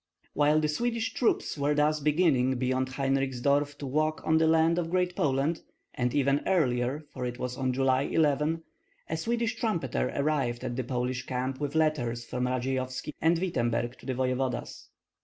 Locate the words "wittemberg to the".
13.37-14.15